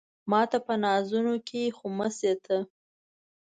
[0.31, 2.57] ماته په نازونو کې خو مه شې ته